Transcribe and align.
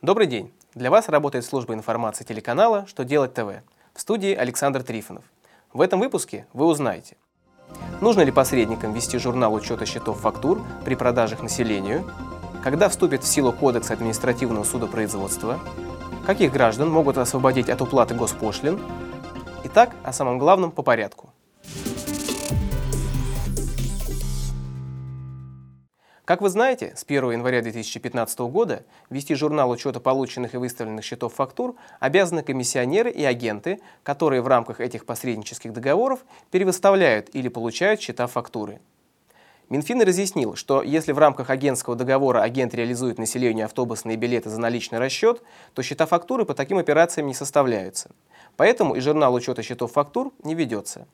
Добрый 0.00 0.28
день! 0.28 0.52
Для 0.76 0.92
вас 0.92 1.08
работает 1.08 1.44
служба 1.44 1.74
информации 1.74 2.22
телеканала 2.22 2.86
«Что 2.86 3.02
делать 3.02 3.34
ТВ» 3.34 3.64
в 3.94 4.00
студии 4.00 4.32
Александр 4.32 4.84
Трифонов. 4.84 5.24
В 5.72 5.80
этом 5.80 5.98
выпуске 5.98 6.46
вы 6.52 6.66
узнаете, 6.66 7.16
нужно 8.00 8.20
ли 8.20 8.30
посредникам 8.30 8.92
вести 8.92 9.18
журнал 9.18 9.52
учета 9.52 9.86
счетов 9.86 10.20
фактур 10.20 10.62
при 10.84 10.94
продажах 10.94 11.42
населению, 11.42 12.08
когда 12.62 12.88
вступит 12.88 13.24
в 13.24 13.26
силу 13.26 13.52
Кодекс 13.52 13.90
административного 13.90 14.62
судопроизводства, 14.62 15.58
каких 16.24 16.52
граждан 16.52 16.90
могут 16.90 17.18
освободить 17.18 17.68
от 17.68 17.82
уплаты 17.82 18.14
госпошлин. 18.14 18.80
Итак, 19.64 19.96
о 20.04 20.12
самом 20.12 20.38
главном 20.38 20.70
по 20.70 20.82
порядку– 20.82 21.27
Как 26.28 26.42
вы 26.42 26.50
знаете, 26.50 26.92
с 26.94 27.04
1 27.04 27.30
января 27.30 27.62
2015 27.62 28.40
года 28.40 28.84
вести 29.08 29.34
журнал 29.34 29.70
учета 29.70 29.98
полученных 29.98 30.52
и 30.52 30.58
выставленных 30.58 31.02
счетов 31.02 31.32
фактур 31.32 31.74
обязаны 32.00 32.42
комиссионеры 32.42 33.10
и 33.10 33.24
агенты, 33.24 33.80
которые 34.02 34.42
в 34.42 34.46
рамках 34.46 34.80
этих 34.80 35.06
посреднических 35.06 35.72
договоров 35.72 36.20
перевыставляют 36.50 37.34
или 37.34 37.48
получают 37.48 38.02
счета 38.02 38.26
фактуры. 38.26 38.82
Минфин 39.70 40.02
разъяснил, 40.02 40.54
что 40.54 40.82
если 40.82 41.12
в 41.12 41.18
рамках 41.18 41.48
агентского 41.48 41.96
договора 41.96 42.42
агент 42.42 42.74
реализует 42.74 43.16
населению 43.16 43.64
автобусные 43.64 44.18
билеты 44.18 44.50
за 44.50 44.60
наличный 44.60 44.98
расчет, 44.98 45.40
то 45.72 45.82
счета 45.82 46.04
фактуры 46.04 46.44
по 46.44 46.52
таким 46.52 46.76
операциям 46.76 47.26
не 47.26 47.34
составляются. 47.34 48.10
Поэтому 48.58 48.96
и 48.96 49.00
журнал 49.00 49.32
учета 49.32 49.62
счетов 49.62 49.92
фактур 49.92 50.30
не 50.44 50.54
ведется. 50.54 51.06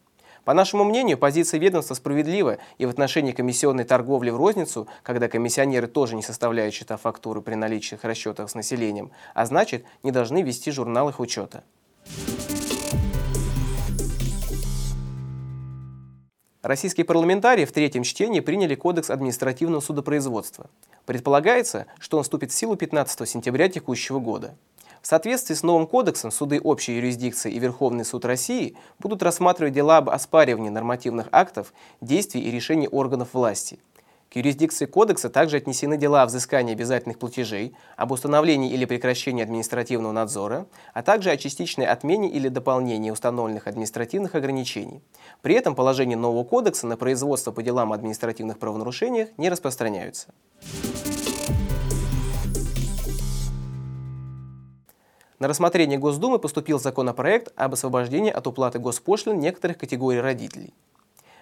По 0.45 0.53
нашему 0.53 0.85
мнению, 0.85 1.17
позиция 1.17 1.59
ведомства 1.59 1.95
справедлива 1.95 2.59
и 2.77 2.85
в 2.85 2.91
отношении 2.91 3.33
комиссионной 3.33 3.85
торговли 3.85 4.29
в 4.29 4.37
розницу, 4.37 4.87
когда 5.03 5.29
комиссионеры 5.29 5.87
тоже 5.87 6.17
не 6.17 6.23
составляют 6.23 6.75
счета 6.75 6.99
фактуры 6.99 7.41
при 7.41 7.55
наличии 7.55 7.99
расчетах 8.03 8.51
с 8.51 8.55
населением, 8.55 9.11
а 9.33 9.47
значит, 9.47 9.85
не 10.03 10.11
должны 10.11 10.43
вести 10.43 10.71
журнал 10.71 11.09
их 11.09 11.19
учета. 11.19 11.65
Российские 16.61 17.05
парламентарии 17.05 17.67
в 17.67 17.73
третьем 17.73 18.05
чтении 18.05 18.41
приняли 18.41 18.75
Кодекс 18.75 19.11
административного 19.11 19.81
судопроизводства. 19.81 20.71
Предполагается, 21.05 21.87
что 21.99 22.17
он 22.17 22.23
вступит 22.23 22.53
в 22.53 22.55
силу 22.55 22.77
15 22.77 23.29
сентября 23.29 23.69
текущего 23.69 24.19
года. 24.19 24.55
В 25.05 25.07
соответствии 25.07 25.55
с 25.55 25.63
новым 25.63 25.87
кодексом 25.87 26.31
суды 26.31 26.59
общей 26.59 26.95
юрисдикции 26.95 27.53
и 27.53 27.59
Верховный 27.59 28.07
суд 28.07 28.25
России 28.25 28.75
будут 28.99 29.23
рассматривать 29.23 29.75
дела 29.75 29.99
об 29.99 30.09
оспаривании 30.09 30.71
нормативных 30.71 31.29
актов, 31.31 31.75
действий 32.01 32.41
и 32.41 32.51
решений 32.51 32.89
органов 32.89 33.35
власти. 33.35 33.79
К 34.33 34.37
юрисдикции 34.37 34.87
кодекса 34.87 35.29
также 35.29 35.59
отнесены 35.59 35.99
дела 35.99 36.23
о 36.23 36.27
взыскании 36.27 36.73
обязательных 36.73 37.19
платежей, 37.19 37.77
об 37.99 38.13
установлении 38.13 38.73
или 38.73 38.87
прекращении 38.87 39.43
административного 39.43 40.13
надзора, 40.13 40.67
а 40.95 41.03
также 41.03 41.31
о 41.31 41.37
частичной 41.37 41.85
отмене 41.85 42.31
или 42.31 42.49
дополнении 42.49 43.11
установленных 43.11 43.67
административных 43.67 44.35
ограничений. 44.35 45.03
При 45.43 45.55
этом 45.55 45.75
положения 45.75 46.17
нового 46.17 46.45
кодекса 46.45 46.87
на 46.87 46.97
производство 46.97 47.53
по 47.53 47.63
делам 47.63 47.93
о 47.93 47.97
административных 47.97 48.59
правонарушениях 48.59 49.29
не 49.37 49.51
распространяются. 49.51 50.29
На 55.41 55.49
рассмотрение 55.49 55.99
Госдумы 55.99 56.39
поступил 56.39 56.79
законопроект 56.79 57.53
об 57.57 57.73
освобождении 57.75 58.31
от 58.31 58.47
уплаты 58.47 58.79
госпошлин 58.79 59.41
некоторых 59.41 59.79
категорий 59.79 60.21
родителей. 60.21 60.73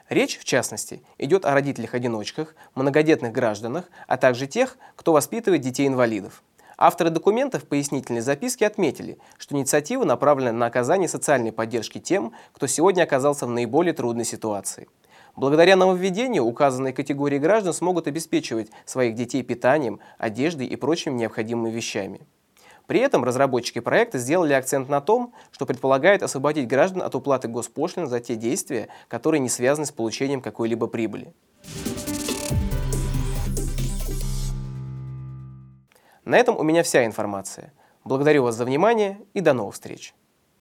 Речь, 0.09 0.39
в 0.39 0.45
частности, 0.45 1.03
идет 1.19 1.45
о 1.45 1.53
родителях-одиночках, 1.53 2.55
многодетных 2.75 3.33
гражданах, 3.33 3.85
а 4.07 4.17
также 4.17 4.47
тех, 4.47 4.79
кто 4.97 5.13
воспитывает 5.13 5.61
детей-инвалидов. 5.61 6.43
Авторы 6.79 7.11
документов 7.11 7.63
в 7.63 7.67
пояснительной 7.67 8.23
записке 8.23 8.67
отметили, 8.67 9.19
что 9.37 9.57
инициатива 9.57 10.05
направлена 10.05 10.53
на 10.53 10.67
оказание 10.67 11.09
социальной 11.09 11.53
поддержки 11.53 11.99
тем, 11.99 12.33
кто 12.53 12.67
сегодня 12.67 13.03
оказался 13.03 13.47
в 13.47 13.51
наиболее 13.51 13.93
трудной 13.93 14.25
ситуации. 14.25 14.89
Благодаря 15.37 15.77
нововведению 15.77 16.45
указанные 16.45 16.93
категории 16.93 17.39
граждан 17.39 17.73
смогут 17.73 18.07
обеспечивать 18.07 18.71
своих 18.85 19.15
детей 19.15 19.43
питанием, 19.43 20.01
одеждой 20.19 20.67
и 20.67 20.77
прочими 20.77 21.15
необходимыми 21.15 21.71
вещами. 21.71 22.23
При 22.87 23.01
этом 23.01 23.25
разработчики 23.25 23.79
проекта 23.79 24.19
сделали 24.19 24.53
акцент 24.53 24.89
на 24.89 25.01
том, 25.01 25.33
что 25.51 25.67
предполагает 25.67 26.23
освободить 26.23 26.69
граждан 26.69 27.03
от 27.03 27.15
уплаты 27.15 27.49
госпошлин 27.49 28.07
за 28.07 28.21
те 28.21 28.37
действия, 28.37 28.89
которые 29.09 29.41
не 29.41 29.49
связаны 29.49 29.87
с 29.87 29.93
получением 29.93 30.41
какой-либо 30.41 30.87
прибыли. 30.87 31.33
На 36.25 36.37
этом 36.37 36.57
у 36.57 36.63
меня 36.63 36.83
вся 36.83 37.05
информация. 37.05 37.73
Благодарю 38.05 38.45
вас 38.45 38.55
за 38.57 38.65
внимание 38.65 39.21
и 39.35 39.41
до 39.41 39.53
новых 39.53 39.75
встреч! 39.75 40.15